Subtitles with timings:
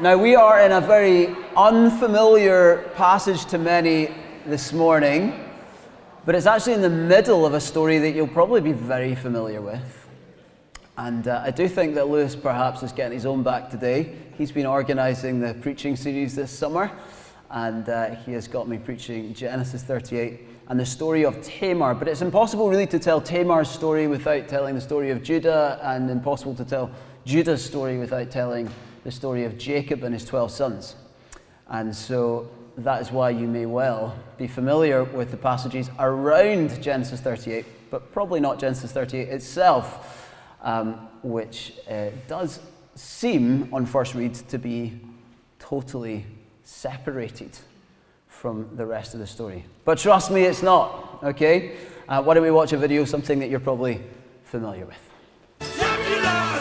[0.00, 4.12] Now, we are in a very unfamiliar passage to many
[4.46, 5.38] this morning,
[6.24, 9.60] but it's actually in the middle of a story that you'll probably be very familiar
[9.60, 10.08] with.
[10.96, 14.16] And uh, I do think that Lewis perhaps is getting his own back today.
[14.36, 16.90] He's been organizing the preaching series this summer,
[17.50, 21.94] and uh, he has got me preaching Genesis 38 and the story of Tamar.
[21.94, 26.10] But it's impossible really to tell Tamar's story without telling the story of Judah, and
[26.10, 26.90] impossible to tell
[27.24, 28.68] Judah's story without telling
[29.04, 30.96] the story of Jacob and his 12 sons.
[31.68, 37.20] And so that is why you may well be familiar with the passages around Genesis
[37.20, 40.30] 38, but probably not Genesis 38 itself,
[40.62, 42.60] um, which uh, does
[42.94, 45.00] seem, on first read, to be
[45.58, 46.24] totally
[46.64, 47.58] separated
[48.28, 49.64] from the rest of the story.
[49.84, 51.76] But trust me, it's not, okay?
[52.08, 54.00] Uh, why don't we watch a video, something that you're probably
[54.44, 56.51] familiar with?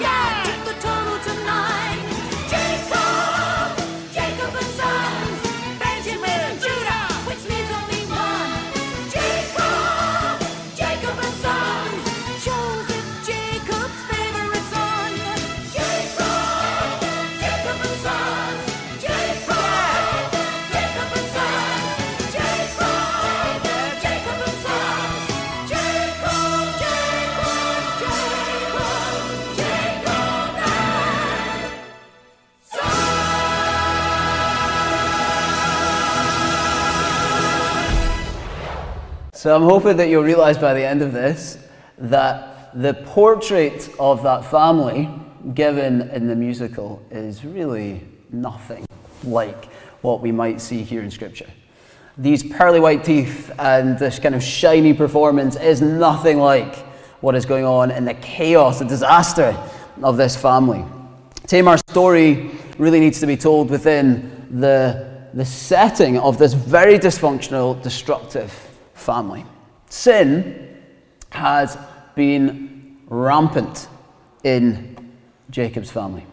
[39.41, 41.57] So I'm hoping that you'll realize by the end of this
[41.97, 45.09] that the portrait of that family
[45.55, 48.85] given in the musical is really nothing
[49.23, 49.65] like
[50.03, 51.49] what we might see here in Scripture.
[52.19, 56.75] These pearly white teeth and this kind of shiny performance is nothing like
[57.21, 59.57] what is going on in the chaos, the disaster
[60.03, 60.85] of this family.
[61.47, 67.81] Tamar's story really needs to be told within the, the setting of this very dysfunctional,
[67.81, 68.67] destructive
[69.01, 69.45] family.
[69.89, 70.77] Sin
[71.31, 71.77] has
[72.15, 73.87] been rampant
[74.43, 75.11] in
[75.49, 76.25] Jacob's family.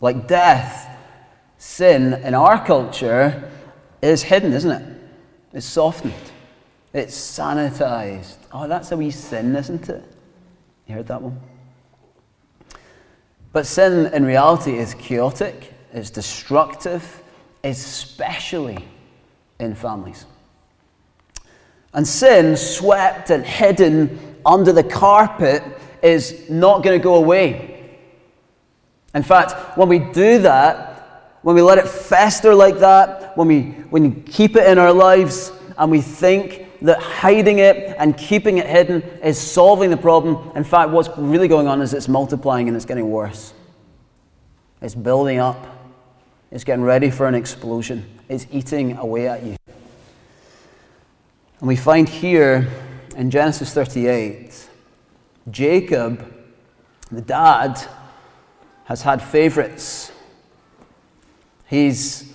[0.00, 0.88] Like death,
[1.58, 3.50] sin in our culture
[4.02, 4.96] is hidden, isn't it?
[5.52, 6.14] It's softened,
[6.92, 8.36] it's sanitized.
[8.52, 10.04] Oh, that's a wee sin, isn't it?
[10.86, 11.40] You heard that one?
[13.52, 17.22] But sin in reality is chaotic, it's destructive,
[17.64, 18.84] especially
[19.58, 20.26] in families.
[21.96, 25.64] And sin, swept and hidden under the carpet,
[26.02, 27.98] is not going to go away.
[29.14, 33.62] In fact, when we do that, when we let it fester like that, when we,
[33.90, 38.58] when we keep it in our lives and we think that hiding it and keeping
[38.58, 42.68] it hidden is solving the problem, in fact, what's really going on is it's multiplying
[42.68, 43.54] and it's getting worse.
[44.82, 45.66] It's building up,
[46.50, 49.55] it's getting ready for an explosion, it's eating away at you.
[51.60, 52.68] And we find here
[53.16, 54.68] in Genesis 38,
[55.50, 56.34] Jacob,
[57.10, 57.80] the dad,
[58.84, 60.12] has had favorites.
[61.66, 62.34] He's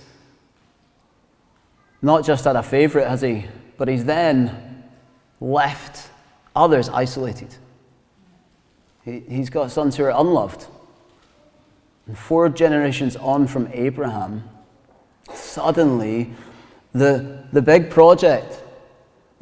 [2.02, 3.46] not just had a favorite, has he?
[3.76, 4.84] But he's then
[5.40, 6.10] left
[6.54, 7.54] others isolated.
[9.04, 10.66] He, he's got sons who are unloved.
[12.06, 14.48] And four generations on from Abraham,
[15.32, 16.32] suddenly
[16.92, 18.61] the, the big project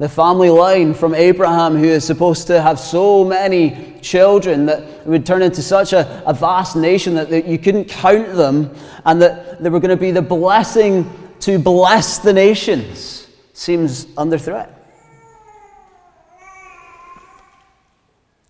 [0.01, 5.27] the family line from Abraham, who is supposed to have so many children that would
[5.27, 8.75] turn into such a, a vast nation that, that you couldn't count them,
[9.05, 11.07] and that they were going to be the blessing
[11.41, 14.75] to bless the nations, seems under threat.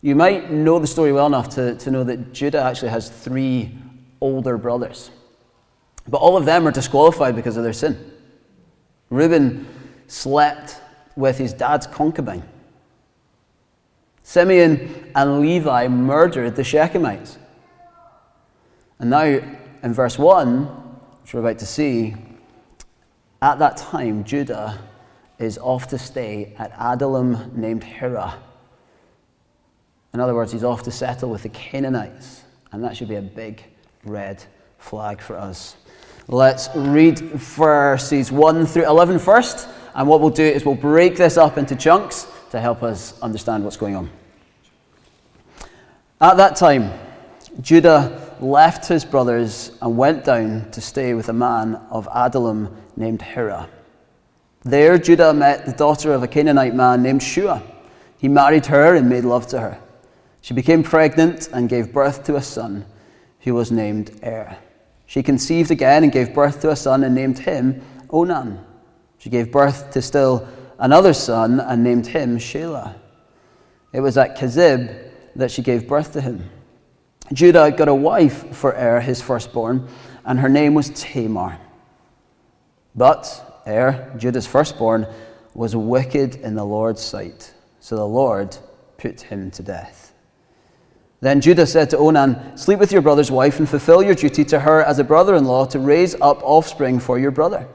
[0.02, 3.78] You might know the story well enough to, to know that Judah actually has three
[4.22, 5.12] older brothers.
[6.08, 8.10] But all of them are disqualified because of their sin.
[9.10, 9.68] Reuben
[10.08, 10.78] slept
[11.16, 12.44] with his dad's concubine.
[14.24, 17.38] Simeon and Levi murdered the Shechemites.
[19.00, 20.66] And now, in verse 1,
[21.22, 22.16] which we're about to see,
[23.42, 24.80] at that time, Judah
[25.40, 28.36] is off to stay at Adullam named Hira.
[30.14, 32.44] In other words, he's off to settle with the Canaanites.
[32.72, 33.64] And that should be a big
[34.04, 34.44] red
[34.78, 35.76] flag for us.
[36.28, 39.68] Let's read verses 1 through 11 first.
[39.94, 43.64] And what we'll do is we'll break this up into chunks to help us understand
[43.64, 44.10] what's going on.
[46.20, 46.92] At that time,
[47.62, 53.22] Judah left his brothers and went down to stay with a man of Adullam named
[53.22, 53.68] Hira.
[54.64, 57.64] There, Judah met the daughter of a Canaanite man named Shua.
[58.18, 59.80] He married her and made love to her.
[60.42, 62.86] She became pregnant and gave birth to a son
[63.42, 64.58] who was named Er.
[65.08, 68.64] She conceived again and gave birth to a son and named him Onan.
[69.22, 70.48] She gave birth to still
[70.80, 72.96] another son and named him Shelah.
[73.94, 76.50] It was at Kezib that she gave birth to him.
[77.32, 79.88] Judah got a wife for Er, his firstborn,
[80.26, 81.60] and her name was Tamar.
[82.96, 85.06] But Er, Judah's firstborn,
[85.54, 88.58] was wicked in the Lord's sight, so the Lord
[88.98, 90.16] put him to death.
[91.20, 94.62] Then Judah said to Onan, Sleep with your brother's wife and fulfill your duty to
[94.62, 97.68] her as a brother in law to raise up offspring for your brother.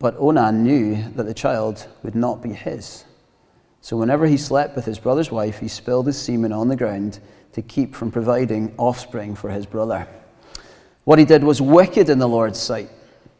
[0.00, 3.04] But Onan knew that the child would not be his.
[3.82, 7.20] So whenever he slept with his brother's wife, he spilled his semen on the ground
[7.52, 10.08] to keep from providing offspring for his brother.
[11.04, 12.88] What he did was wicked in the Lord's sight.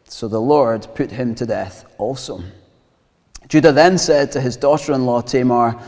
[0.03, 2.43] So the Lord put him to death also.
[3.47, 5.81] Judah then said to his daughter in law Tamar,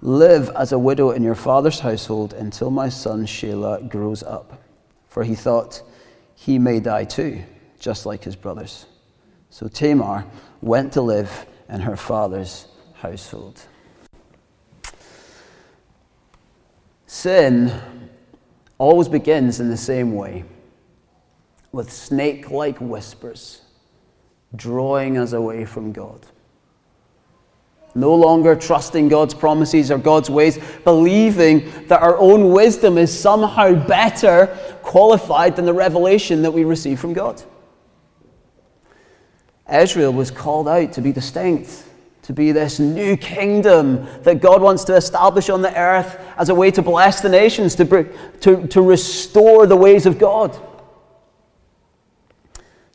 [0.00, 4.62] Live as a widow in your father's household until my son Shelah grows up.
[5.08, 5.82] For he thought,
[6.34, 7.42] he may die too,
[7.78, 8.86] just like his brothers.
[9.54, 10.26] So Tamar
[10.62, 13.60] went to live in her father's household.
[17.06, 17.72] Sin
[18.78, 20.42] always begins in the same way,
[21.70, 23.62] with snake like whispers
[24.56, 26.26] drawing us away from God
[27.96, 33.72] no longer trusting God's promises or God's ways, believing that our own wisdom is somehow
[33.86, 34.46] better
[34.82, 37.40] qualified than the revelation that we receive from God.
[39.72, 41.84] Israel was called out to be distinct,
[42.22, 46.54] to be this new kingdom that God wants to establish on the earth as a
[46.54, 47.84] way to bless the nations, to,
[48.40, 50.58] to, to restore the ways of God.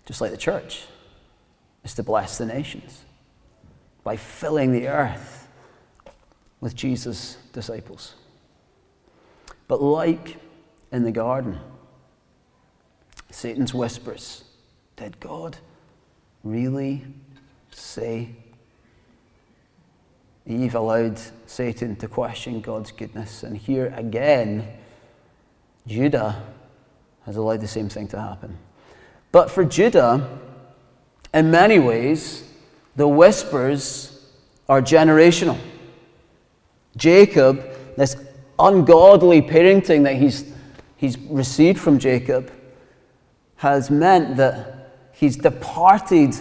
[0.06, 0.86] Just like the church
[1.84, 3.02] is to bless the nations
[4.04, 5.48] by filling the earth
[6.62, 8.16] with Jesus' disciples.
[9.68, 10.38] But like
[10.92, 11.60] in the garden,
[13.32, 14.44] Satan's whispers,
[14.96, 15.58] Did God
[16.44, 17.06] really
[17.72, 18.30] say?
[20.46, 23.44] Eve allowed Satan to question God's goodness.
[23.44, 24.68] And here again,
[25.86, 26.44] Judah
[27.26, 28.58] has allowed the same thing to happen.
[29.32, 30.28] But for Judah,
[31.34, 32.44] in many ways,
[32.96, 34.28] the whispers
[34.68, 35.58] are generational.
[36.98, 37.64] Jacob,
[37.96, 38.16] this
[38.58, 40.52] ungodly parenting that he's,
[40.98, 42.52] he's received from Jacob,
[43.58, 44.79] has meant that
[45.20, 46.34] he's departed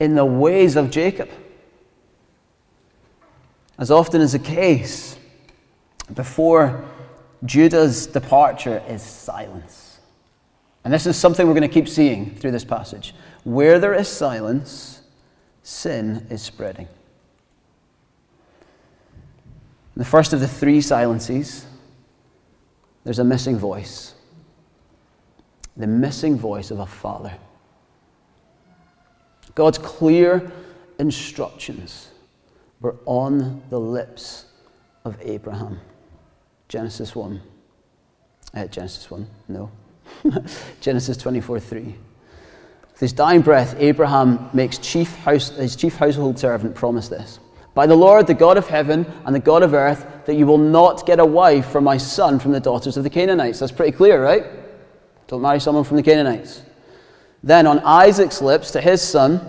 [0.00, 1.28] in the ways of Jacob.
[3.78, 5.18] As often is the case,
[6.14, 6.84] before
[7.44, 9.98] Judah's departure is silence.
[10.82, 13.14] And this is something we're going to keep seeing through this passage.
[13.44, 15.02] Where there is silence,
[15.62, 16.88] sin is spreading.
[19.94, 21.66] In the first of the three silences,
[23.04, 24.14] there's a missing voice.
[25.76, 27.36] The missing voice of a father.
[29.56, 30.52] God's clear
[30.98, 32.10] instructions
[32.80, 34.44] were on the lips
[35.04, 35.80] of Abraham.
[36.68, 37.40] Genesis 1.
[38.54, 39.70] Uh, Genesis 1, no.
[40.80, 41.82] Genesis 24 3.
[41.82, 47.40] With his dying breath, Abraham makes chief house, his chief household servant promise this
[47.72, 50.58] By the Lord, the God of heaven and the God of earth, that you will
[50.58, 53.60] not get a wife for my son from the daughters of the Canaanites.
[53.60, 54.44] That's pretty clear, right?
[55.28, 56.62] Don't marry someone from the Canaanites.
[57.46, 59.40] Then on Isaac's lips to his son,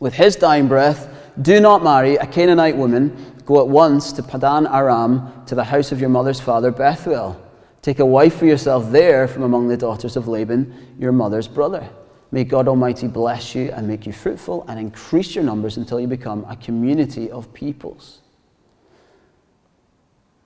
[0.00, 1.08] with his dying breath,
[1.40, 3.40] do not marry a Canaanite woman.
[3.46, 7.40] Go at once to Padan Aram, to the house of your mother's father Bethuel.
[7.80, 11.88] Take a wife for yourself there from among the daughters of Laban, your mother's brother.
[12.32, 16.06] May God Almighty bless you and make you fruitful and increase your numbers until you
[16.06, 18.20] become a community of peoples.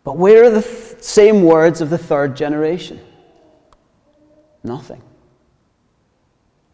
[0.05, 3.01] But where are the th- same words of the third generation?
[4.63, 5.03] Nothing.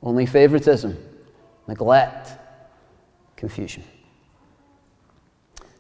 [0.03, 0.97] Only favoritism,
[1.67, 2.31] neglect,
[3.37, 3.85] confusion.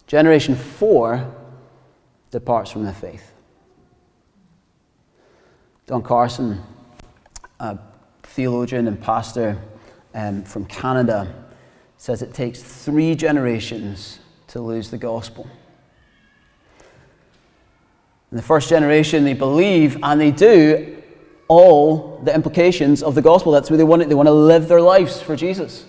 [0.06, 1.34] Generation four
[2.30, 3.32] departs from the faith.
[5.86, 6.62] Don Carson,
[7.58, 7.76] uh,
[8.22, 9.58] theologian and pastor
[10.14, 11.34] um, from Canada,
[11.96, 15.48] says it takes three generations to lose the gospel.
[18.30, 20.99] In the first generation, they believe and they do
[21.50, 23.50] all the implications of the gospel.
[23.50, 24.08] That's where they want it.
[24.08, 25.84] They want to live their lives for Jesus.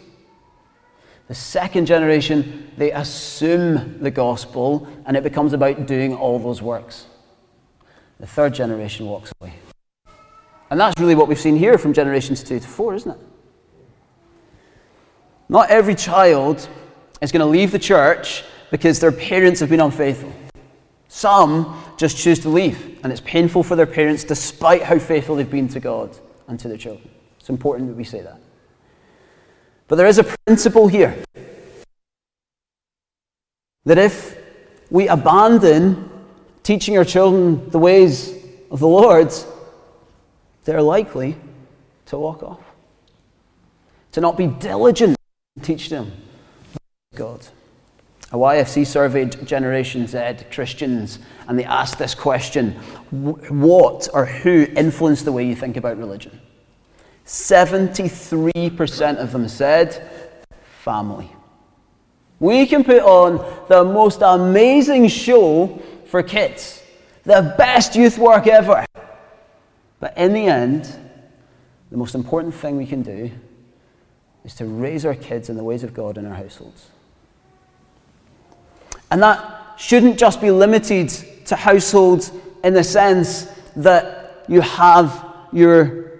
[1.27, 7.05] The second generation, they assume the gospel and it becomes about doing all those works.
[8.19, 9.53] The third generation walks away.
[10.71, 13.19] And that's really what we've seen here from generations two to four, isn't it?
[15.47, 16.67] Not every child
[17.21, 20.33] is going to leave the church because their parents have been unfaithful.
[21.13, 25.51] Some just choose to leave, and it's painful for their parents despite how faithful they've
[25.51, 27.09] been to God and to their children.
[27.37, 28.39] It's important that we say that.
[29.89, 31.21] But there is a principle here
[33.83, 34.37] that if
[34.89, 36.09] we abandon
[36.63, 38.33] teaching our children the ways
[38.71, 39.33] of the Lord,
[40.63, 41.35] they're likely
[42.05, 42.63] to walk off.
[44.13, 45.17] To not be diligent
[45.57, 46.13] to teach them
[47.15, 47.45] God.
[48.31, 52.71] A YFC surveyed Generation Z Christians and they asked this question
[53.11, 56.39] What or who influenced the way you think about religion?
[57.25, 60.09] 73% of them said
[60.83, 61.31] family.
[62.39, 66.81] We can put on the most amazing show for kids,
[67.23, 68.85] the best youth work ever.
[70.00, 70.89] But in the end,
[71.91, 73.29] the most important thing we can do
[74.43, 76.88] is to raise our kids in the ways of God in our households.
[79.11, 81.09] And that shouldn't just be limited
[81.45, 82.31] to households
[82.63, 86.19] in the sense that you have your,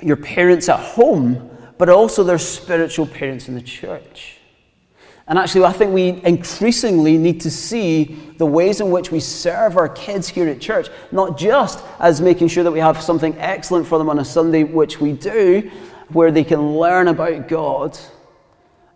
[0.00, 4.38] your parents at home, but also their spiritual parents in the church.
[5.28, 8.04] And actually, I think we increasingly need to see
[8.36, 12.48] the ways in which we serve our kids here at church, not just as making
[12.48, 15.68] sure that we have something excellent for them on a Sunday, which we do,
[16.10, 17.98] where they can learn about God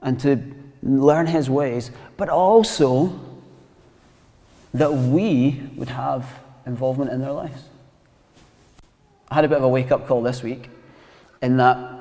[0.03, 0.41] and to
[0.83, 3.19] learn His ways, but also
[4.75, 6.27] that we would have
[6.67, 7.63] involvement in their lives.
[9.31, 10.71] I had a bit of a wake up call this week
[11.43, 12.01] in that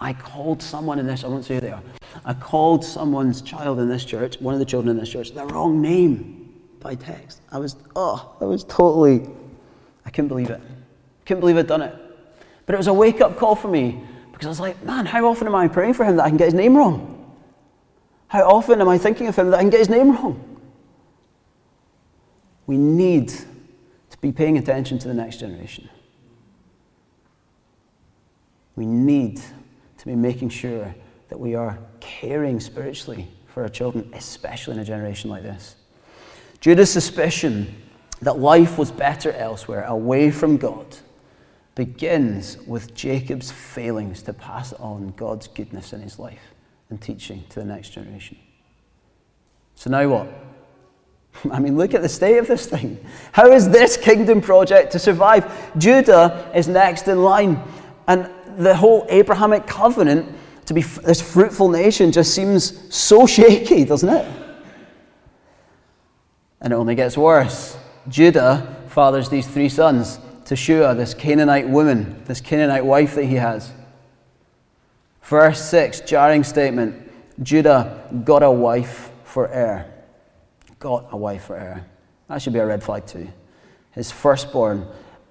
[0.00, 1.82] I called someone in this, I won't say who they are,
[2.24, 5.44] I called someone's child in this church, one of the children in this church, the
[5.46, 7.40] wrong name by text.
[7.52, 9.28] I was, oh, I was totally,
[10.06, 10.60] I couldn't believe it.
[11.26, 11.94] Couldn't believe I'd done it.
[12.66, 15.26] But it was a wake up call for me because I was like, man, how
[15.26, 17.36] often am I praying for him that I can get his name wrong?
[18.28, 20.59] How often am I thinking of him that I can get his name wrong?
[22.70, 25.88] We need to be paying attention to the next generation.
[28.76, 29.40] We need
[29.98, 30.94] to be making sure
[31.30, 35.74] that we are caring spiritually for our children, especially in a generation like this.
[36.60, 37.74] Judah's suspicion
[38.22, 40.96] that life was better elsewhere, away from God,
[41.74, 46.54] begins with Jacob's failings to pass on God's goodness in his life
[46.88, 48.38] and teaching to the next generation.
[49.74, 50.49] So now what?
[51.50, 53.04] I mean, look at the state of this thing.
[53.32, 55.78] How is this kingdom project to survive?
[55.78, 57.62] Judah is next in line.
[58.06, 64.08] And the whole Abrahamic covenant to be this fruitful nation just seems so shaky, doesn't
[64.08, 64.26] it?
[66.60, 67.76] And it only gets worse.
[68.08, 73.36] Judah fathers these three sons to Shua, this Canaanite woman, this Canaanite wife that he
[73.36, 73.72] has.
[75.22, 77.10] Verse 6, jarring statement
[77.42, 79.89] Judah got a wife for Er.
[80.80, 81.84] Got a wife for Er.
[82.28, 83.28] That should be a red flag too.
[83.92, 84.86] His firstborn,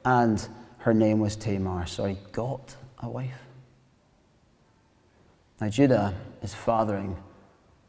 [0.05, 0.47] and
[0.79, 1.85] her name was Tamar.
[1.87, 3.41] So he got a wife.
[5.59, 7.17] Now, Judah is fathering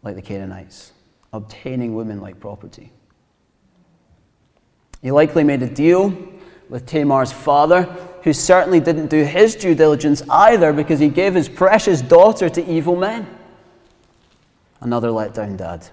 [0.02, 0.93] like the Canaanites,
[1.33, 2.90] obtaining women like property.
[5.02, 6.17] He likely made a deal
[6.69, 7.83] with Tamar's father,
[8.23, 12.64] who certainly didn't do his due diligence either because he gave his precious daughter to
[12.64, 13.26] evil men.
[14.81, 15.88] Another letdown dad.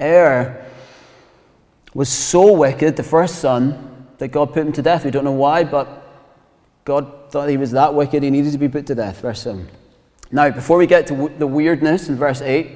[0.00, 0.64] Er
[1.94, 5.04] was so wicked, the first son, that God put him to death.
[5.04, 6.02] We don't know why, but
[6.84, 9.20] God thought he was that wicked, he needed to be put to death.
[9.20, 9.68] Verse 7.
[10.30, 12.72] Now, before we get to w- the weirdness in verse 8,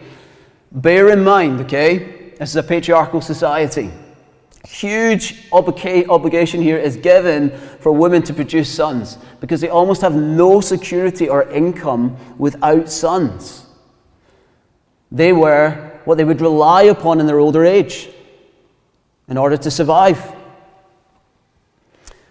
[0.73, 3.91] bear in mind, okay, this is a patriarchal society.
[4.67, 7.51] Huge obligation here is given
[7.81, 13.67] for women to produce sons because they almost have no security or income without sons.
[15.11, 18.09] They were what they would rely upon in their older age
[19.29, 20.21] in order to survive.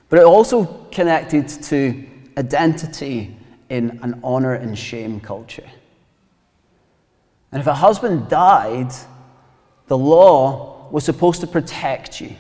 [0.10, 2.06] But it also connected to
[2.38, 3.36] identity
[3.70, 5.70] in an honor and shame culture.
[7.52, 8.92] And if a husband died,
[9.88, 12.36] the law was supposed to protect you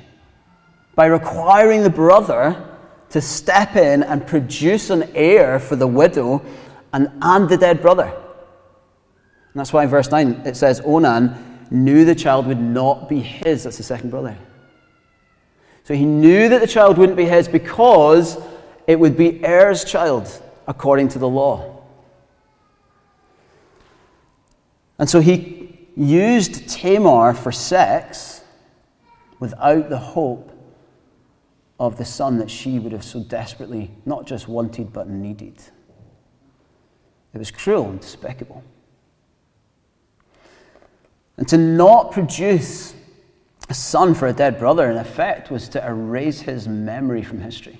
[0.95, 2.65] by requiring the brother
[3.09, 6.43] to step in and produce an heir for the widow
[6.93, 8.13] and, and the dead brother.
[9.60, 13.20] And that's why in verse 9 it says Onan knew the child would not be
[13.20, 13.66] his.
[13.66, 14.38] That's the second brother.
[15.84, 18.38] So he knew that the child wouldn't be his because
[18.88, 20.32] it would be Er's child
[20.66, 21.84] according to the law.
[24.98, 28.42] And so he used Tamar for sex
[29.42, 30.54] without the hope
[31.82, 35.62] of the son that she would have so desperately not just wanted but needed.
[37.34, 38.63] It was cruel and despicable.
[41.39, 42.93] And to not produce
[43.69, 47.79] a son for a dead brother, in effect, was to erase his memory from history.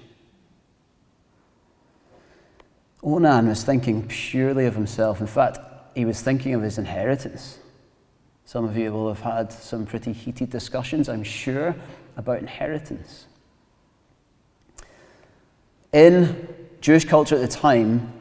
[3.03, 5.19] Onan was thinking purely of himself.
[5.19, 5.59] In fact,
[5.93, 7.59] he was thinking of his inheritance.
[8.45, 11.75] Some of you will have had some pretty heated discussions, I'm sure,
[12.15, 13.25] about inheritance.
[15.91, 16.47] In
[16.79, 18.13] Jewish culture at the time,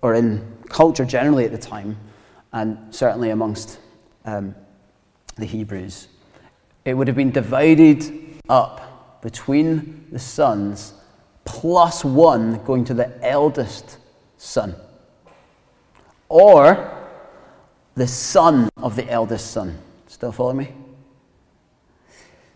[0.00, 1.98] or in culture generally at the time,
[2.54, 3.78] and certainly amongst
[4.24, 4.54] um,
[5.36, 6.08] the Hebrews,
[6.84, 10.94] it would have been divided up between the sons
[11.44, 13.98] plus one going to the eldest
[14.36, 14.74] son.
[16.28, 16.92] Or
[17.94, 19.78] the son of the eldest son.
[20.06, 20.72] Still follow me?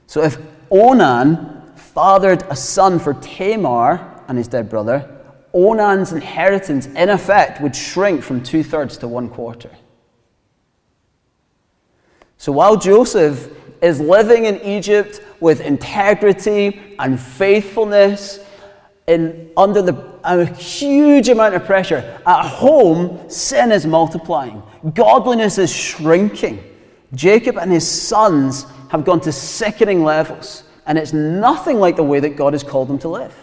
[0.07, 0.39] So if
[0.71, 5.09] Onan fathered a son for Tamar and his dead brother,
[5.53, 9.71] Onan's inheritance, in effect, would shrink from two thirds to one quarter.
[12.39, 13.53] So while Joseph
[13.83, 18.41] is living in Egypt with integrity and faithfulness,
[19.09, 22.21] in, under the, a huge amount of pressure.
[22.27, 24.63] At home, sin is multiplying,
[24.95, 26.63] godliness is shrinking.
[27.15, 32.21] Jacob and his sons have gone to sickening levels, and it's nothing like the way
[32.21, 33.35] that God has called them to live.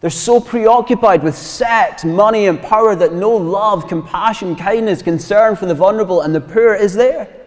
[0.00, 5.64] They're so preoccupied with sex, money, and power that no love, compassion, kindness, concern for
[5.64, 7.45] the vulnerable and the poor is there.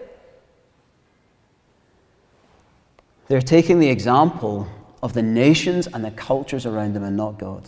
[3.30, 4.68] They're taking the example
[5.02, 7.64] of the nations and the cultures around them and not God.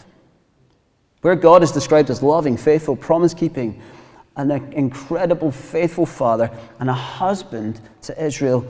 [1.22, 3.82] Where God is described as loving, faithful, promise keeping,
[4.36, 6.50] an incredible, faithful father,
[6.80, 8.66] and a husband to Israel,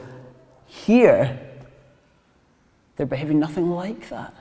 [0.65, 1.39] here,
[2.97, 4.33] they're behaving nothing like that.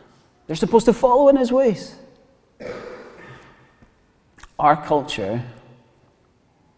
[0.47, 1.95] They're supposed to follow in his ways.
[4.59, 5.45] Our culture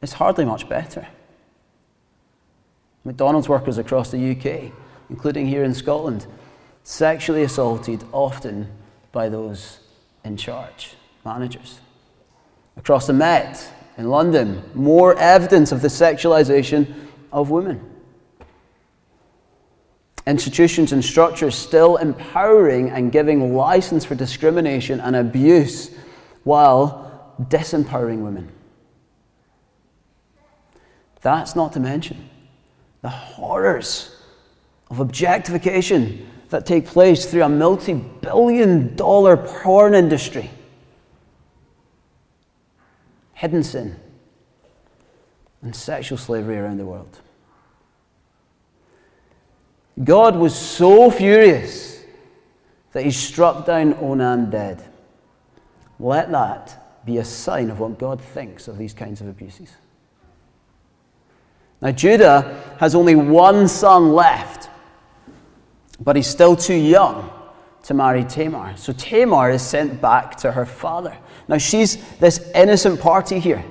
[0.03, 1.09] is hardly much better.
[3.05, 4.73] McDonald's workers across the UK,
[5.13, 6.27] including here in Scotland,
[6.85, 8.67] sexually assaulted often
[9.13, 9.81] by those
[10.25, 11.81] in charge, managers.
[12.79, 16.95] Across the Met in London, more evidence of the sexualization
[17.31, 17.79] of women.
[20.27, 25.95] Institutions and structures still empowering and giving license for discrimination and abuse
[26.45, 28.51] while disempowering women.
[31.21, 32.31] That's not to mention
[33.03, 34.22] the horrors
[34.93, 40.51] of objectification that take place through a multi billion dollar porn industry.
[43.33, 43.97] Hidden sin
[45.63, 47.21] and sexual slavery around the world.
[50.05, 52.05] God was so furious
[52.93, 54.85] that he struck down Onan dead.
[55.99, 59.71] Let that be a sign of what God thinks of these kinds of abuses.
[61.81, 64.69] Now, Judah has only one son left
[66.03, 67.31] but he's still too young
[67.85, 68.77] to marry Tamar.
[68.77, 71.17] So Tamar is sent back to her father.
[71.49, 73.65] Now she's this innocent party here,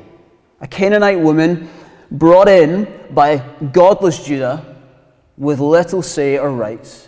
[0.60, 1.70] a Canaanite woman
[2.12, 3.38] brought in by
[3.72, 4.65] godless Judah
[5.38, 7.08] with little say or rights,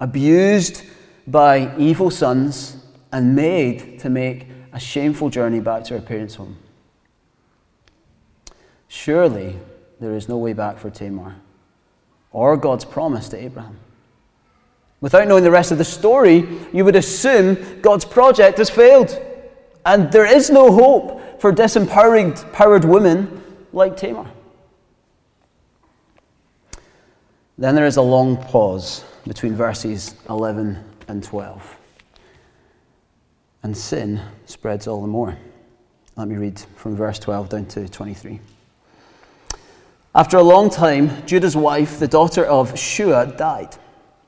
[0.00, 0.82] abused
[1.26, 2.76] by evil sons,
[3.12, 6.56] and made to make a shameful journey back to her parents' home.
[8.88, 9.56] Surely
[10.00, 11.36] there is no way back for Tamar
[12.32, 13.78] or God's promise to Abraham.
[15.04, 19.20] Without knowing the rest of the story, you would assume God's project has failed.
[19.84, 23.42] And there is no hope for disempowered powered women
[23.74, 24.30] like Tamar.
[27.58, 31.76] Then there is a long pause between verses 11 and 12.
[33.62, 35.36] And sin spreads all the more.
[36.16, 38.40] Let me read from verse 12 down to 23.
[40.14, 43.76] After a long time, Judah's wife, the daughter of Shua, died.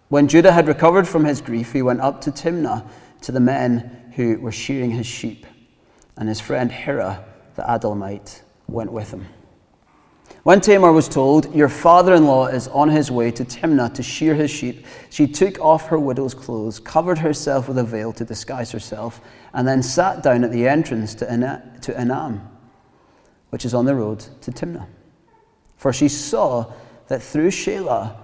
[0.09, 2.87] When Judah had recovered from his grief, he went up to Timnah
[3.23, 5.47] to the men who were shearing his sheep,
[6.17, 7.25] and his friend Hira,
[7.57, 9.27] the Adullamite, went with him.
[10.45, 14.03] When Tamar was told, Your father in law is on his way to Timnah to
[14.03, 18.25] shear his sheep, she took off her widow's clothes, covered herself with a veil to
[18.25, 19.21] disguise herself,
[19.55, 22.41] and then sat down at the entrance to, Enaim,
[23.51, 24.87] which is on the road to Timnah.
[25.77, 26.73] For she saw
[27.09, 28.17] that through Shelah,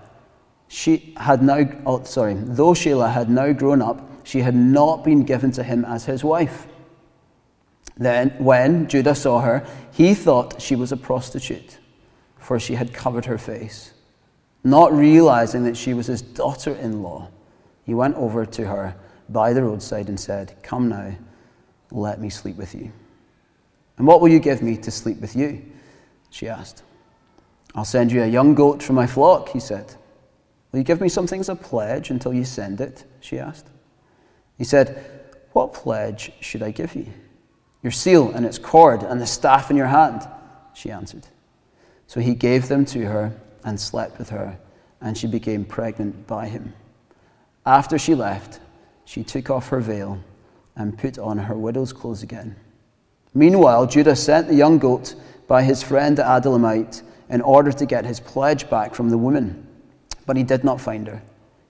[0.72, 5.22] she had now, oh, sorry, though Shelah had now grown up, she had not been
[5.22, 6.66] given to him as his wife.
[7.98, 11.78] Then, when Judah saw her, he thought she was a prostitute,
[12.38, 13.92] for she had covered her face.
[14.64, 17.28] Not realizing that she was his daughter in law,
[17.84, 18.96] he went over to her
[19.28, 21.14] by the roadside and said, Come now,
[21.90, 22.90] let me sleep with you.
[23.98, 25.62] And what will you give me to sleep with you?
[26.30, 26.82] She asked.
[27.74, 29.96] I'll send you a young goat from my flock, he said.
[30.72, 33.04] Will you give me something as a pledge until you send it?
[33.20, 33.68] She asked.
[34.56, 35.04] He said,
[35.52, 37.06] What pledge should I give you?
[37.82, 40.26] Your seal and its cord and the staff in your hand,
[40.72, 41.26] she answered.
[42.06, 43.32] So he gave them to her
[43.64, 44.58] and slept with her,
[45.00, 46.72] and she became pregnant by him.
[47.66, 48.60] After she left,
[49.04, 50.20] she took off her veil
[50.74, 52.56] and put on her widow's clothes again.
[53.34, 55.14] Meanwhile, Judah sent the young goat
[55.46, 59.66] by his friend the Adullamite in order to get his pledge back from the woman,
[60.26, 61.22] but he did not find her.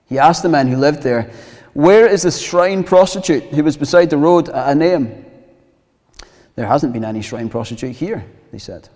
[0.05, 1.31] He asked the man who lived there,
[1.73, 5.25] Where is the shrine prostitute who was beside the road at Enaim?
[6.55, 8.89] There hasn't been any shrine prostitute here, they said.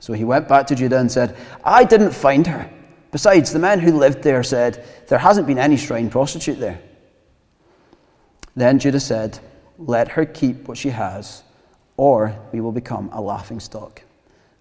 [0.00, 2.70] So he went back to Judah and said, I didn't find her.
[3.10, 6.80] Besides, the man who lived there said, There hasn't been any shrine prostitute there.
[8.54, 9.38] Then Judah said,
[9.78, 11.42] Let her keep what she has,
[11.96, 14.02] or we will become a laughing stock.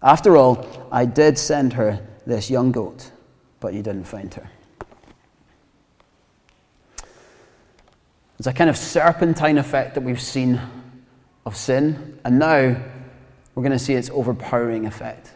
[0.01, 3.11] After all, I did send her this young goat,
[3.59, 4.49] but you didn't find her.
[8.37, 10.61] There's a kind of serpentine effect that we've seen
[11.45, 12.75] of sin, and now
[13.55, 15.31] we're going to see its overpowering effect.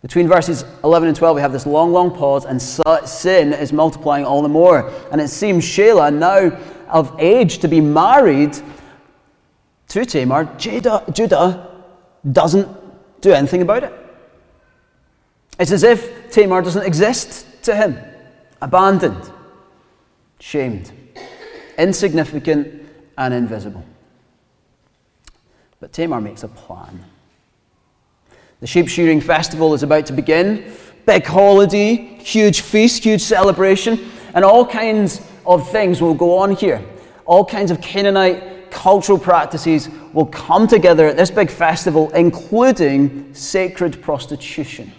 [0.00, 4.24] Between verses 11 and 12, we have this long, long pause, and sin is multiplying
[4.24, 4.92] all the more.
[5.12, 8.58] And it seems Shelah, now of age to be married
[9.88, 11.84] to Tamar, Judah, Judah
[12.32, 12.68] doesn't
[13.20, 13.92] do anything about it.
[15.60, 17.98] It's as if Tamar doesn't exist to him,
[18.60, 19.30] abandoned,
[20.40, 20.92] shamed,
[21.78, 22.82] insignificant,
[23.16, 23.84] and invisible.
[25.80, 27.04] But Tamar makes a plan.
[28.60, 30.72] The sheep shearing festival is about to begin.
[31.04, 36.80] Big holiday, huge feast, huge celebration, and all kinds of things will go on here.
[37.24, 44.00] All kinds of Canaanite cultural practices will come together at this big festival, including sacred
[44.00, 44.92] prostitution.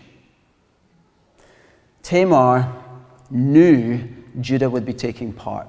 [2.04, 2.72] Tamar
[3.32, 4.08] knew
[4.42, 5.68] Judah would be taking part.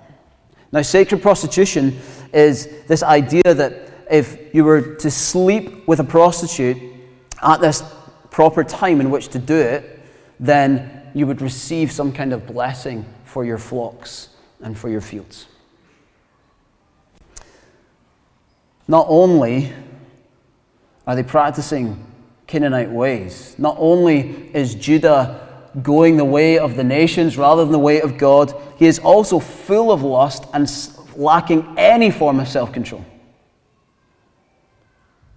[0.72, 1.98] Now, sacred prostitution
[2.32, 6.76] is this idea that if you were to sleep with a prostitute,
[7.42, 7.82] at this
[8.30, 10.00] proper time in which to do it,
[10.40, 15.46] then you would receive some kind of blessing for your flocks and for your fields.
[18.88, 19.72] Not only
[21.06, 22.04] are they practicing
[22.46, 25.43] Canaanite ways, not only is Judah
[25.82, 29.38] going the way of the nations rather than the way of God, he is also
[29.38, 30.70] full of lust and
[31.16, 33.04] lacking any form of self control.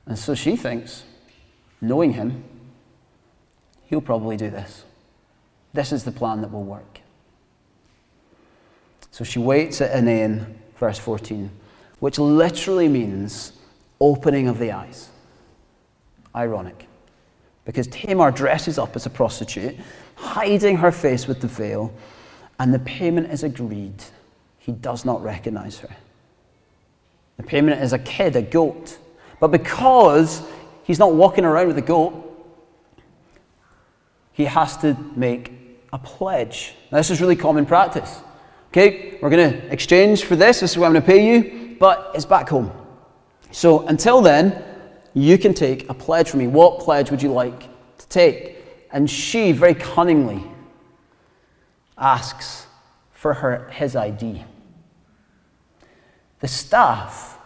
[0.05, 1.03] And so she thinks
[1.81, 2.43] knowing him,
[3.85, 4.83] he'll probably do this.
[5.73, 7.01] This is the plan that will work.
[9.11, 11.49] So she waits at Enaim, verse 14,
[11.99, 13.53] which literally means
[13.99, 15.09] opening of the eyes.
[16.35, 16.87] Ironic.
[17.65, 19.75] Because Tamar dresses up as a prostitute,
[20.17, 21.93] hiding her face with the veil,
[22.59, 24.03] and the payment is agreed.
[24.59, 25.95] He does not recognize her.
[27.37, 28.97] The payment is a kid, a goat.
[29.39, 30.43] But because
[30.87, 32.23] He's not walking around with a goat.
[34.31, 35.51] He has to make
[35.91, 36.73] a pledge.
[36.89, 38.21] Now, this is really common practice.
[38.69, 40.61] Okay, we're going to exchange for this.
[40.61, 42.71] This is what I'm going to pay you, but it's back home.
[43.51, 44.63] So until then,
[45.13, 46.47] you can take a pledge from me.
[46.47, 48.56] What pledge would you like to take?
[48.97, 50.43] And she very cunningly
[51.99, 52.65] asks
[53.11, 54.43] for her his ID.
[56.39, 57.37] The staff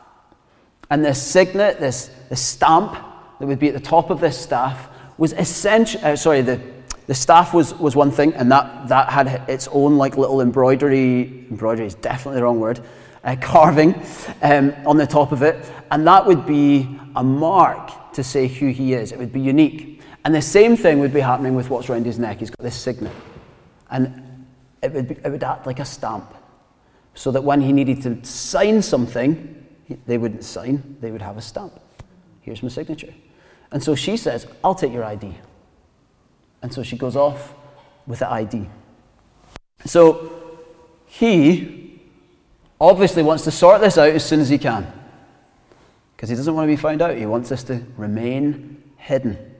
[0.89, 2.93] and this signet, this, this stamp,
[3.37, 4.87] that would be at the top of this staff
[5.17, 5.99] was essential.
[6.01, 6.61] Uh, sorry, the,
[7.07, 11.47] the staff was, was one thing, and that, that had its own like little embroidery.
[11.49, 12.79] Embroidery is definitely the wrong word.
[13.25, 13.93] Uh, carving
[14.41, 18.69] um, on the top of it, and that would be a mark to say who
[18.69, 19.11] he is.
[19.11, 20.00] It would be unique.
[20.23, 22.39] And the same thing would be happening with what's around his neck.
[22.39, 23.11] He's got this signet,
[23.89, 24.45] and
[24.81, 26.33] it would, be, it would act like a stamp,
[27.15, 29.65] so that when he needed to sign something,
[30.05, 31.79] they wouldn't sign; they would have a stamp.
[32.41, 33.13] Here's my signature.
[33.71, 35.33] And so she says, I'll take your ID.
[36.61, 37.53] And so she goes off
[38.05, 38.67] with the ID.
[39.85, 40.59] So
[41.05, 42.01] he
[42.79, 44.91] obviously wants to sort this out as soon as he can.
[46.15, 47.17] Because he doesn't want to be found out.
[47.17, 49.50] He wants this to remain hidden.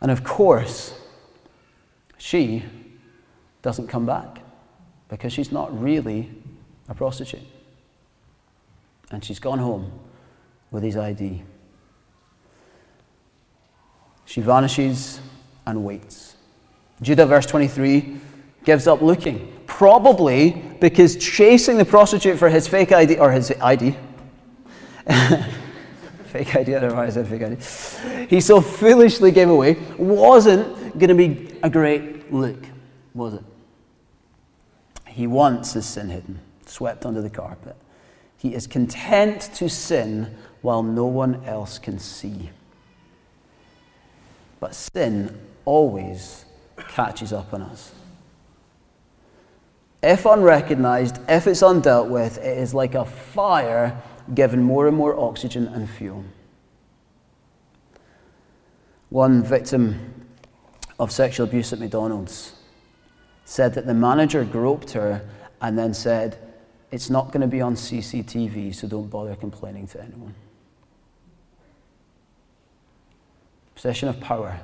[0.00, 0.94] And of course,
[2.16, 2.64] she
[3.62, 4.40] doesn't come back
[5.08, 6.30] because she's not really
[6.88, 7.40] a prostitute.
[9.10, 9.90] And she's gone home
[10.70, 11.42] with his ID.
[14.26, 15.20] She vanishes
[15.66, 16.36] and waits.
[17.00, 18.18] Judah, verse 23,
[18.64, 19.52] gives up looking.
[19.66, 23.96] Probably because chasing the prostitute for his fake ID, or his ID,
[26.44, 29.76] fake ID, I don't know why I said fake ID, he so foolishly gave away,
[29.98, 32.64] wasn't going to be a great look,
[33.14, 33.44] was it?
[35.08, 37.76] He wants his sin hidden, swept under the carpet.
[38.36, 42.50] He is content to sin while no one else can see.
[44.60, 46.44] But sin always
[46.88, 47.92] catches up on us.
[50.04, 54.00] If unrecognized, if it's undealt with, it is like a fire
[54.34, 56.24] given more and more oxygen and fuel.
[59.10, 60.26] One victim
[60.98, 62.54] of sexual abuse at McDonald's
[63.44, 65.26] said that the manager groped her
[65.62, 66.36] and then said,
[66.90, 70.34] It's not going to be on CCTV, so don't bother complaining to anyone.
[73.74, 74.60] Possession of power.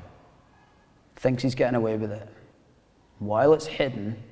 [1.16, 2.28] Thinks he's getting away with it.
[3.20, 4.22] While it's hidden,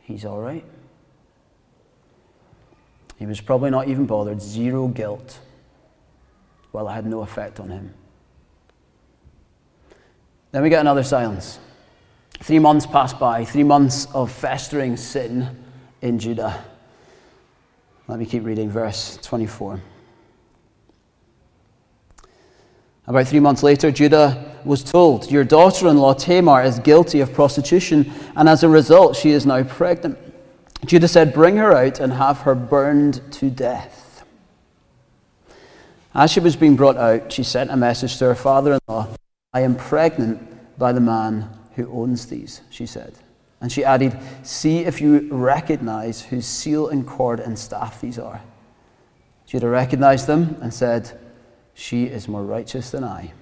[0.00, 0.64] he's all right.
[3.16, 5.38] He was probably not even bothered, zero guilt.
[6.72, 7.94] Well, it had no effect on him.
[10.50, 11.58] Then we get another silence.
[12.40, 15.56] Three months pass by, three months of festering sin
[16.02, 16.64] in Judah.
[18.06, 19.80] Let me keep reading verse 24.
[23.06, 27.32] About three months later, Judah was told, Your daughter in law Tamar is guilty of
[27.32, 30.18] prostitution, and as a result, she is now pregnant.
[30.84, 34.24] Judah said, Bring her out and have her burned to death.
[36.14, 39.08] As she was being brought out, she sent a message to her father in law
[39.52, 43.14] I am pregnant by the man who owns these, she said.
[43.60, 48.42] And she added, See if you recognize whose seal and cord and staff these are.
[49.46, 51.18] Judah recognized them and said,
[51.74, 53.32] she is more righteous than I,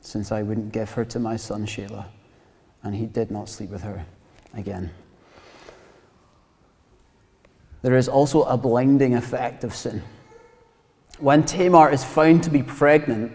[0.00, 2.06] since I wouldn't give her to my son Shelah.
[2.82, 4.04] And he did not sleep with her
[4.54, 4.90] again.
[7.82, 10.02] There is also a blinding effect of sin.
[11.18, 13.32] When Tamar is found to be pregnant,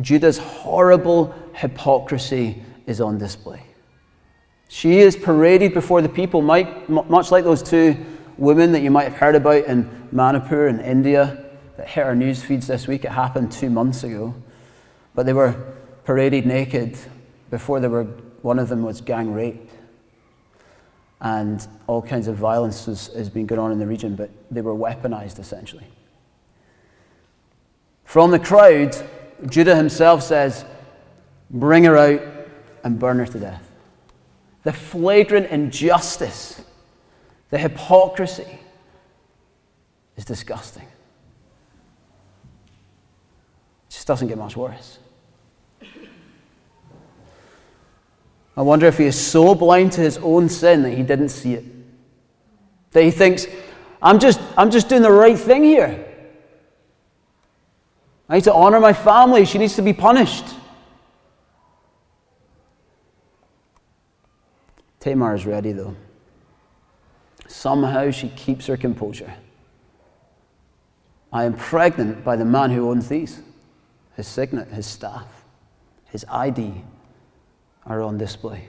[0.00, 3.62] Judah's horrible hypocrisy is on display.
[4.68, 7.96] She is paraded before the people, much like those two
[8.36, 11.44] women that you might have heard about in Manipur in India
[11.76, 13.04] that hit our news feeds this week.
[13.04, 14.34] It happened two months ago.
[15.14, 15.54] But they were
[16.04, 16.98] paraded naked
[17.50, 18.04] before they were,
[18.42, 19.70] one of them was gang raped.
[21.20, 24.60] And all kinds of violence has, has been going on in the region, but they
[24.60, 25.86] were weaponized essentially.
[28.04, 28.94] From the crowd,
[29.48, 30.64] Judah himself says,
[31.50, 32.22] Bring her out
[32.82, 33.70] and burn her to death.
[34.62, 36.62] The flagrant injustice,
[37.50, 38.58] the hypocrisy
[40.16, 40.84] is disgusting.
[40.84, 40.90] It
[43.90, 44.98] just doesn't get much worse.
[48.56, 51.54] I wonder if he is so blind to his own sin that he didn't see
[51.54, 51.64] it.
[52.92, 53.46] That he thinks,
[54.00, 56.06] I'm just, I'm just doing the right thing here.
[58.28, 59.44] I need to honor my family.
[59.44, 60.44] She needs to be punished.
[65.00, 65.96] Tamar is ready, though.
[67.48, 69.34] Somehow she keeps her composure.
[71.32, 73.42] I am pregnant by the man who owns these
[74.16, 75.26] his signet, his staff,
[76.04, 76.84] his ID
[77.86, 78.68] are on display.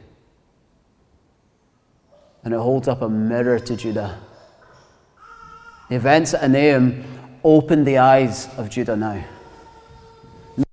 [2.44, 4.20] And it holds up a mirror to Judah.
[5.90, 7.04] The events at Enaim
[7.44, 9.24] opened the eyes of Judah now.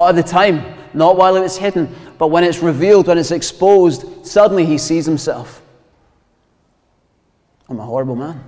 [0.00, 3.30] Not at the time, not while it was hidden, but when it's revealed, when it's
[3.30, 5.62] exposed, suddenly he sees himself.
[7.68, 8.42] I'm a horrible man.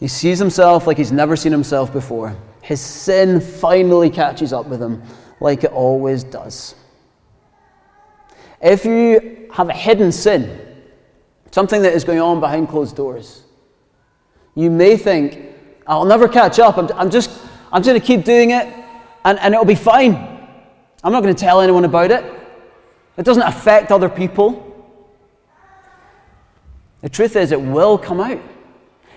[0.00, 2.36] He sees himself like he's never seen himself before.
[2.62, 5.02] His sin finally catches up with him,
[5.40, 6.74] like it always does.
[8.60, 10.60] If you have a hidden sin,
[11.50, 13.44] something that is going on behind closed doors,
[14.54, 15.40] you may think,
[15.86, 16.76] I'll never catch up.
[16.76, 17.30] I'm, I'm just,
[17.72, 18.66] I'm just going to keep doing it
[19.24, 20.14] and, and it'll be fine.
[21.04, 22.24] I'm not going to tell anyone about it.
[23.16, 24.64] It doesn't affect other people.
[27.00, 28.40] The truth is, it will come out.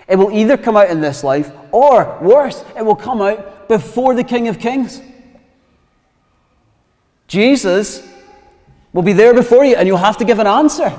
[0.08, 4.14] It will either come out in this life, or worse, it will come out before
[4.14, 5.00] the King of Kings.
[7.32, 8.06] Jesus
[8.92, 10.90] will be there before you, and you'll have to give an answer.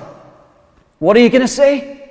[0.98, 2.10] What are you going to say?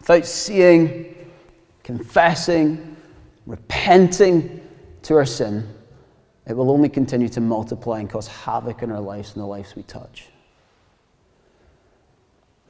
[0.00, 1.14] Without seeing,
[1.82, 2.94] confessing,
[3.46, 4.60] repenting
[5.04, 5.66] to our sin,
[6.46, 9.74] it will only continue to multiply and cause havoc in our lives and the lives
[9.74, 10.26] we touch.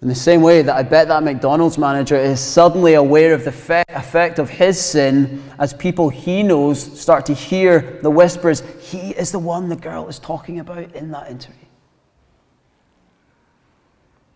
[0.02, 3.84] In the same way that I bet that McDonald's manager is suddenly aware of the
[3.88, 9.32] effect of his sin as people he knows start to hear the whispers, he is
[9.32, 11.64] the one the girl is talking about in that interview.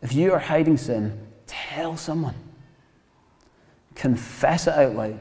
[0.00, 2.36] If you are hiding sin, tell someone.
[3.94, 5.20] Confess it out loud.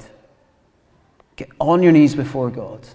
[1.36, 2.88] Get on your knees before God.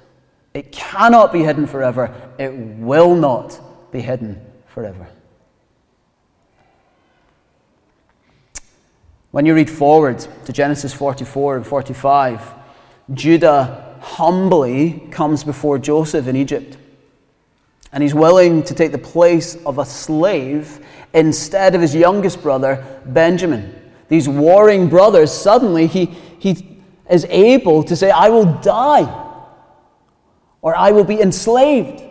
[0.55, 2.15] It cannot be hidden forever.
[2.39, 3.61] It will not
[3.93, 5.07] be hidden forever.
[9.35, 12.53] When you read forward to Genesis 44 and 45,
[13.15, 16.77] Judah humbly comes before Joseph in Egypt.
[17.91, 22.87] And he's willing to take the place of a slave instead of his youngest brother,
[23.07, 23.75] Benjamin.
[24.07, 26.05] These warring brothers, suddenly he,
[26.39, 26.79] he
[27.11, 29.13] is able to say, I will die
[30.63, 32.05] or I will be enslaved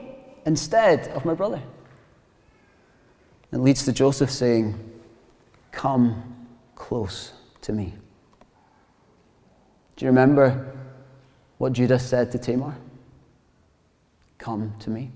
[0.45, 1.61] instead of my brother.
[3.53, 4.77] It leads to Joseph saying,
[5.71, 6.32] Come
[6.83, 7.93] close to me.
[9.95, 10.75] Do you remember
[11.57, 12.75] what Judah said to Tamar?
[14.37, 15.09] Come to me.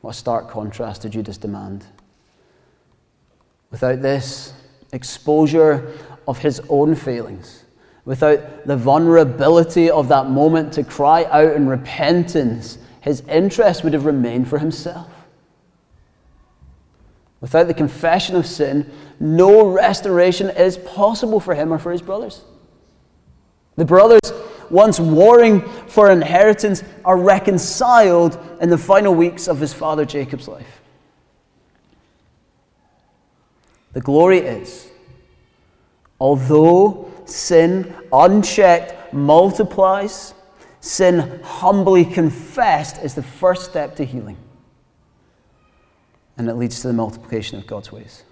[0.00, 1.86] What a stark contrast to Judah's demand.
[3.70, 4.52] Without this
[4.92, 7.62] exposure of his own failings,
[8.04, 14.04] without the vulnerability of that moment to cry out in repentance, his interest would have
[14.04, 15.11] remained for himself.
[17.42, 22.42] Without the confession of sin, no restoration is possible for him or for his brothers.
[23.74, 24.32] The brothers,
[24.70, 30.82] once warring for inheritance, are reconciled in the final weeks of his father Jacob's life.
[33.92, 34.88] The glory is,
[36.20, 40.32] although sin unchecked multiplies.
[40.80, 44.36] Sin humbly confessed is the first step to healing.
[46.36, 48.24] And it leads to the multiplication of God's ways.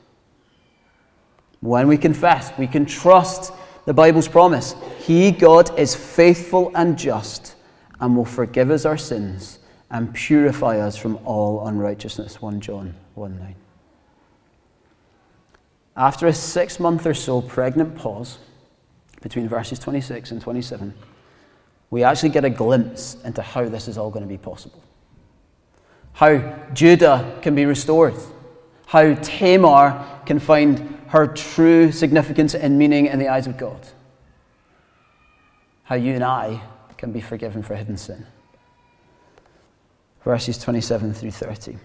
[1.61, 3.53] When we confess, we can trust
[3.85, 4.75] the Bible's promise.
[4.99, 7.57] He, God, is faithful and just
[8.01, 9.59] and will forgive us our sins
[9.91, 12.41] and purify us from all unrighteousness.
[12.41, 13.55] 1 John 1 9.
[15.97, 18.39] After a six month or so pregnant pause,
[19.21, 20.95] between verses 26 and 27,
[21.91, 24.83] we actually get a glimpse into how this is all going to be possible.
[26.13, 26.39] How
[26.73, 28.15] Judah can be restored.
[28.87, 33.81] How Tamar can find her true significance and meaning in the eyes of God.
[35.85, 36.63] How you and I
[36.97, 38.27] can be forgiven for hidden sin.
[40.23, 41.79] Verses 27 through 30.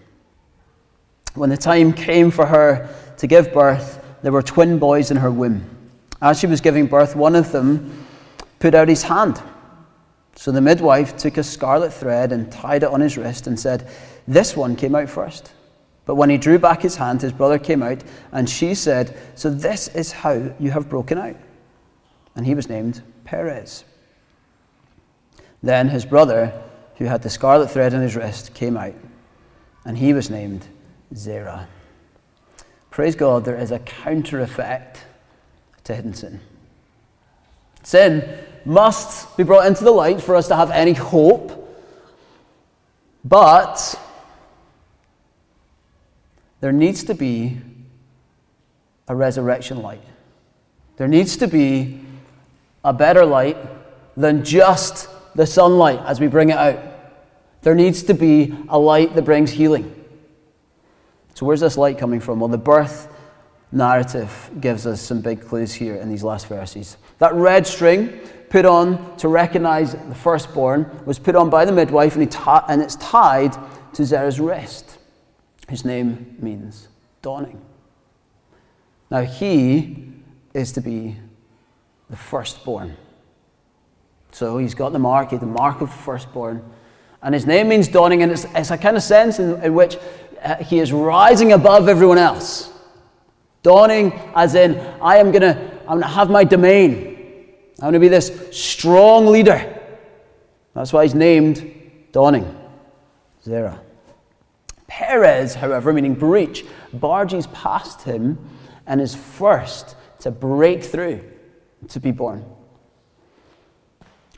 [1.33, 5.31] When the time came for her to give birth, there were twin boys in her
[5.31, 5.69] womb.
[6.21, 8.05] As she was giving birth, one of them
[8.59, 9.41] put out his hand.
[10.35, 13.89] So the midwife took a scarlet thread and tied it on his wrist and said,
[14.27, 15.51] This one came out first.
[16.05, 19.49] But when he drew back his hand, his brother came out, and she said, So
[19.49, 21.37] this is how you have broken out.
[22.35, 23.85] And he was named Perez.
[25.63, 26.53] Then his brother,
[26.97, 28.93] who had the scarlet thread on his wrist, came out,
[29.83, 30.67] and he was named
[31.15, 31.67] Zerah.
[32.91, 35.05] Praise God, there is a counter effect
[35.85, 36.39] to hidden sin.
[37.83, 41.51] Sin must be brought into the light for us to have any hope,
[43.23, 43.99] but
[46.61, 47.57] there needs to be
[49.07, 50.01] a resurrection light.
[50.97, 51.99] There needs to be
[52.83, 53.57] a better light
[54.17, 56.79] than just the sunlight as we bring it out.
[57.61, 59.91] There needs to be a light that brings healing.
[61.33, 62.39] So, where's this light coming from?
[62.39, 63.11] Well, the birth
[63.71, 66.95] narrative gives us some big clues here in these last verses.
[67.19, 72.15] That red string put on to recognize the firstborn was put on by the midwife
[72.15, 73.53] and, ta- and it's tied
[73.93, 74.97] to Zerah's wrist,
[75.69, 76.87] whose name means
[77.21, 77.61] dawning.
[79.09, 80.07] Now, he
[80.53, 81.15] is to be
[82.09, 82.95] the firstborn.
[84.31, 86.63] So he's got the mark, the mark of the firstborn.
[87.21, 89.97] And his name means dawning, and it's, it's a kind of sense in, in which
[90.43, 92.71] uh, he is rising above everyone else.
[93.63, 97.15] Dawning, as in, I am going to I'm gonna have my domain.
[97.79, 99.81] I'm going to be this strong leader.
[100.73, 101.71] That's why he's named
[102.13, 102.57] Dawning,
[103.43, 103.81] Zerah.
[104.87, 108.37] Perez, however, meaning breach, barges past him
[108.87, 111.21] and is first to break through,
[111.89, 112.45] to be born.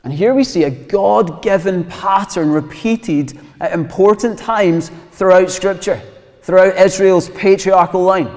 [0.02, 6.02] And here we see a God given pattern repeated at important times throughout Scripture,
[6.42, 8.30] throughout Israel's patriarchal line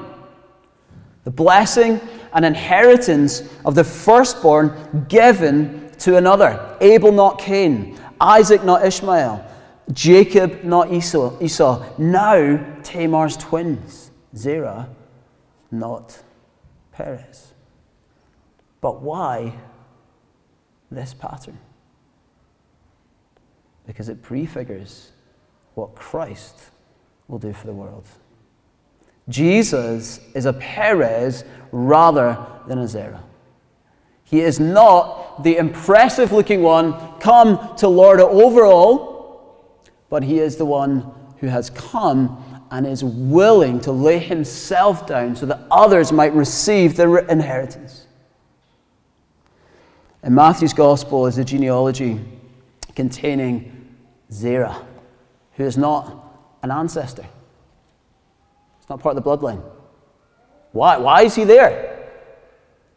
[1.23, 1.99] the blessing
[2.33, 6.77] and inheritance of the firstborn given to another.
[6.81, 7.97] Abel, not Cain.
[8.19, 9.47] Isaac, not Ishmael.
[9.91, 11.37] Jacob, not Esau.
[11.41, 11.83] Esau.
[11.97, 14.11] Now, Tamar's twins.
[14.35, 14.89] Zerah,
[15.71, 16.23] not
[16.91, 17.53] Perez.
[18.79, 19.53] But why
[20.89, 21.59] this pattern?
[23.85, 25.11] Because it prefigures
[25.75, 26.57] what Christ
[27.27, 28.07] will do for the world.
[29.29, 33.23] Jesus is a Perez rather than a Zerah.
[34.23, 40.39] He is not the impressive looking one come to lord it over all, but he
[40.39, 45.59] is the one who has come and is willing to lay himself down so that
[45.69, 48.07] others might receive the inheritance.
[50.23, 52.21] In Matthew's gospel is a genealogy
[52.95, 53.95] containing
[54.31, 54.85] Zerah,
[55.55, 57.25] who is not an ancestor.
[58.81, 59.63] It's not part of the bloodline.
[60.71, 60.97] Why?
[60.97, 62.09] Why is he there?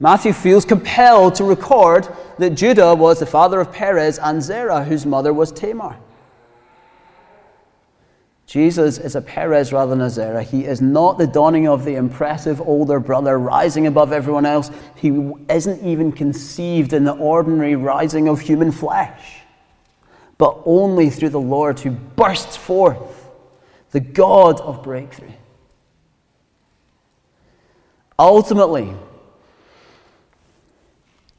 [0.01, 2.09] Matthew feels compelled to record
[2.39, 5.99] that Judah was the father of Perez and Zerah, whose mother was Tamar.
[8.47, 10.43] Jesus is a Perez rather than a Zerah.
[10.43, 14.71] He is not the dawning of the impressive older brother rising above everyone else.
[14.97, 19.41] He isn't even conceived in the ordinary rising of human flesh,
[20.39, 23.29] but only through the Lord who bursts forth,
[23.93, 25.33] the God of breakthrough.
[28.19, 28.93] Ultimately,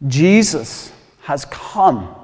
[0.08, 2.16] Jesus has come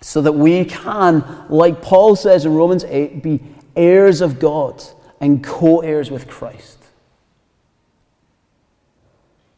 [0.00, 3.40] so that we can, like Paul says in Romans 8, be
[3.74, 4.82] heirs of God
[5.20, 6.78] and co heirs with Christ.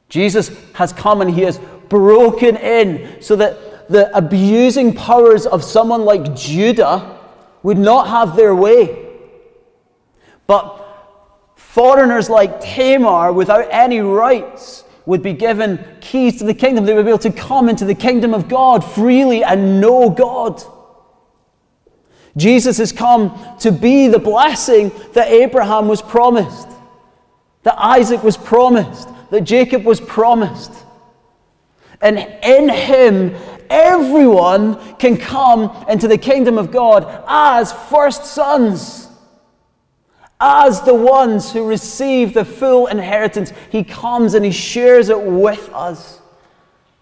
[0.08, 6.04] Jesus has come and he has broken in so that the abusing powers of someone
[6.04, 7.18] like Judah
[7.62, 9.04] would not have their way.
[10.46, 10.85] But
[11.76, 16.86] foreigners like Tamar, without any rights, would be given keys to the kingdom.
[16.86, 20.62] They would be able to come into the kingdom of God freely and know God.
[22.34, 26.66] Jesus has come to be the blessing that Abraham was promised,
[27.64, 30.72] that Isaac was promised, that Jacob was promised.
[32.00, 33.34] And in him,
[33.68, 39.05] everyone can come into the kingdom of God as first sons,
[40.40, 43.52] as the ones who receive the full inheritance.
[43.70, 46.20] He comes and he shares it with us.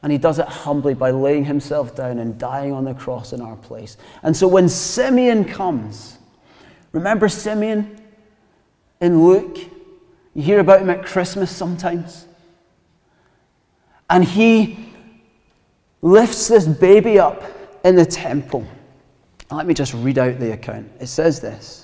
[0.03, 3.41] And he does it humbly by laying himself down and dying on the cross in
[3.41, 3.97] our place.
[4.22, 6.18] And so when Simeon comes,
[6.93, 8.01] remember Simeon
[9.01, 9.59] in Luke?
[10.35, 12.26] You hear about him at Christmas sometimes.
[14.11, 14.91] And he
[16.03, 17.43] lifts this baby up
[17.82, 18.66] in the temple.
[19.51, 20.91] Let me just read out the account.
[21.01, 21.84] It says this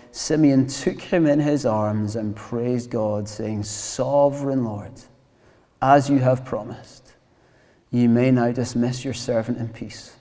[0.11, 4.91] Simeon took him in his arms and praised God, saying, Sovereign Lord,
[5.81, 7.13] as you have promised,
[7.91, 10.15] you may now dismiss your servant in peace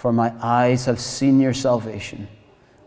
[0.00, 2.26] for my eyes have seen your salvation,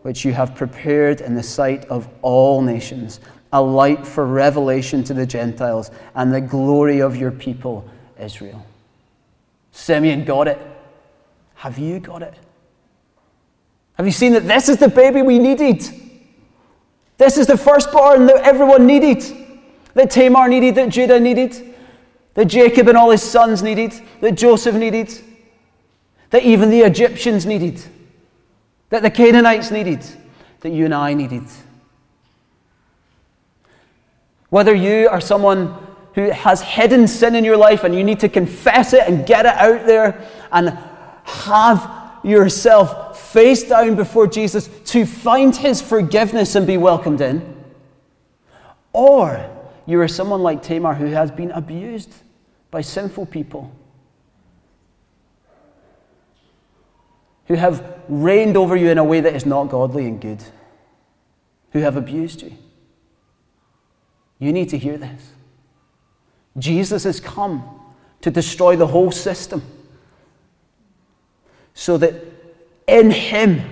[0.02, 3.20] which you have prepared in the sight of all nations,
[3.52, 7.88] a light for revelation to the Gentiles and the glory of your people,
[8.18, 8.66] Israel.
[9.70, 10.58] Simeon got it.
[11.54, 12.34] Have you got it?
[13.96, 15.88] Have you seen that this is the baby we needed?
[17.18, 19.22] This is the firstborn that everyone needed,
[19.94, 21.74] that Tamar needed, that Judah needed,
[22.34, 25.10] that Jacob and all his sons needed, that Joseph needed
[26.34, 27.80] that even the Egyptians needed,
[28.90, 30.04] that the Canaanites needed,
[30.62, 31.44] that you and I needed.
[34.48, 35.76] Whether you are someone
[36.16, 39.46] who has hidden sin in your life and you need to confess it and get
[39.46, 40.76] it out there and
[41.22, 43.03] have yourself
[43.34, 47.42] face down before Jesus to find his forgiveness and be welcomed in,
[48.92, 49.50] or
[49.86, 52.14] you are someone like Tamar who has been abused
[52.70, 53.74] by sinful people
[57.46, 60.40] who have reigned over you in a way that is not godly and good,
[61.72, 62.52] who have abused you.
[64.38, 65.32] You need to hear this.
[66.56, 67.80] Jesus has come
[68.20, 69.60] to destroy the whole system
[71.74, 72.14] so that
[72.86, 73.62] in Him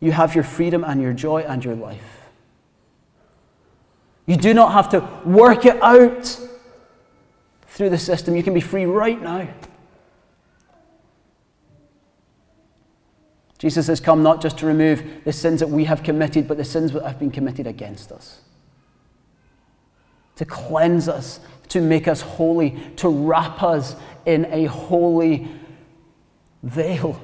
[0.00, 2.28] you have your freedom and your joy and your life.
[4.26, 6.40] You do not have to work it out
[7.68, 8.36] through the system.
[8.36, 9.48] You can be free right now.
[13.58, 16.64] Jesus has come not just to remove the sins that we have committed, but the
[16.64, 18.42] sins that have been committed against us.
[20.36, 23.96] To cleanse us, to make us holy, to wrap us
[24.26, 25.48] in a holy
[26.62, 27.18] veil.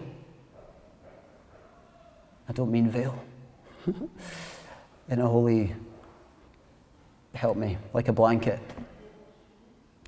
[2.50, 3.16] I don't mean veil.
[3.86, 5.72] in a holy,
[7.32, 8.58] help me, like a blanket.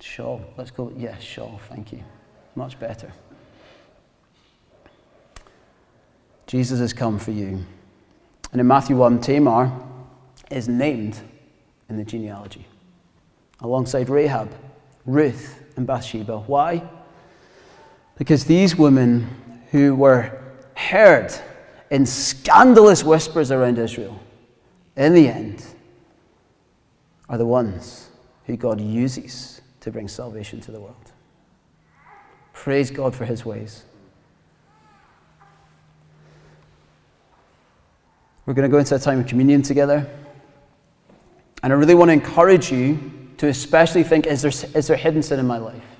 [0.00, 0.42] Shawl.
[0.56, 0.92] Let's go.
[0.96, 1.56] Yes, yeah.
[1.68, 2.02] Thank you.
[2.56, 3.12] Much better.
[6.48, 7.64] Jesus has come for you.
[8.50, 9.72] And in Matthew 1, Tamar
[10.50, 11.20] is named
[11.88, 12.66] in the genealogy.
[13.60, 14.52] alongside Rahab,
[15.06, 16.40] Ruth, and Bathsheba.
[16.40, 16.82] Why?
[18.18, 19.28] Because these women
[19.70, 20.42] who were
[20.74, 21.32] heard
[21.92, 24.18] in scandalous whispers around Israel,
[24.96, 25.62] in the end,
[27.28, 28.08] are the ones
[28.46, 31.12] who God uses to bring salvation to the world.
[32.54, 33.84] Praise God for his ways.
[38.46, 40.10] We're going to go into a time of communion together.
[41.62, 45.22] And I really want to encourage you to especially think is there, is there hidden
[45.22, 45.91] sin in my life?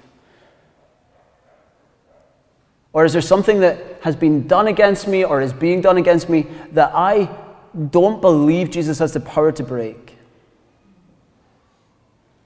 [2.93, 6.29] Or is there something that has been done against me or is being done against
[6.29, 7.29] me that I
[7.91, 10.19] don't believe Jesus has the power to break?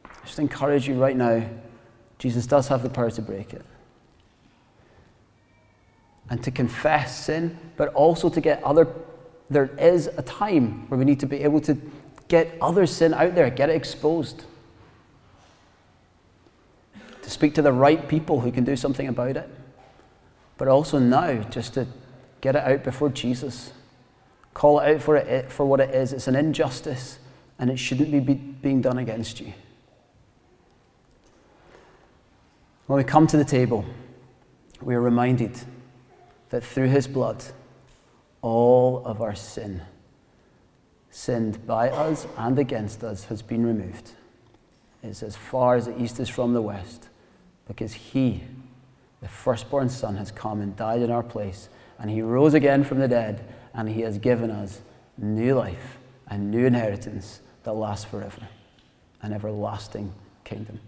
[0.05, 1.44] I just encourage you right now
[2.18, 3.64] Jesus does have the power to break it.
[6.30, 8.88] And to confess sin, but also to get other
[9.49, 11.78] there is a time where we need to be able to
[12.26, 14.44] get other sin out there, get it exposed.
[17.22, 19.49] To speak to the right people who can do something about it.
[20.59, 21.87] But also now, just to
[22.41, 23.73] get it out before Jesus.
[24.55, 26.13] Call it out for, it, for what it is.
[26.13, 27.19] It's an injustice,
[27.59, 29.53] and it shouldn't be, be being done against you.
[32.87, 33.85] When we come to the table,
[34.81, 35.59] we are reminded
[36.51, 37.45] that through his blood,
[38.43, 39.83] all of our sin,
[41.11, 44.13] sinned by us and against us, has been removed.
[45.03, 47.09] It's as far as the east is from the west,
[47.67, 48.43] because He,
[49.21, 52.99] the firstborn Son, has come and died in our place, and He rose again from
[52.99, 53.45] the dead,
[53.75, 54.83] and He has given us
[55.19, 55.99] new life
[56.29, 58.49] and new inheritance that lasts forever,
[59.23, 60.12] an everlasting
[60.45, 60.81] kingdom.